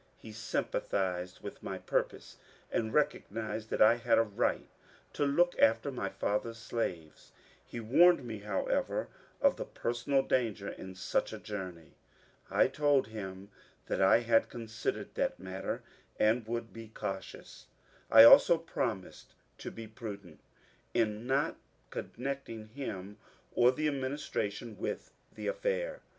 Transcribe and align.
He 0.17 0.31
sympathized 0.31 1.41
with 1.41 1.61
my 1.61 1.77
purpose 1.77 2.37
and 2.71 2.91
recognized 2.91 3.69
that 3.69 3.83
I 3.83 3.97
had 3.97 4.17
a 4.17 4.23
right 4.23 4.67
to 5.13 5.25
look 5.27 5.53
after 5.59 5.91
my 5.91 6.09
father's 6.09 6.57
slaves. 6.57 7.31
He 7.63 7.79
warned 7.79 8.25
me, 8.25 8.39
however, 8.39 9.09
of 9.41 9.57
the 9.57 9.65
personal 9.65 10.23
danger 10.23 10.69
in 10.69 10.95
such 10.95 11.31
a 11.31 11.37
journey. 11.37 11.91
I 12.49 12.65
told 12.67 13.09
him 13.09 13.51
that 13.85 14.01
I 14.01 14.21
had 14.21 14.49
considered 14.49 15.13
that 15.13 15.39
matter, 15.39 15.83
uid 16.19 16.47
would 16.47 16.73
be 16.73 16.87
cautious; 16.87 17.67
I 18.09 18.23
also 18.23 18.57
promised 18.57 19.35
to 19.59 19.69
be 19.69 19.85
prudent 19.87 20.39
in 20.95 21.27
not 21.27 21.57
con 21.91 22.09
necting 22.17 22.69
him 22.69 23.17
or 23.53 23.71
the 23.71 23.87
administration 23.87 24.79
with 24.79 25.13
the 25.31 25.45
affair. 25.45 26.01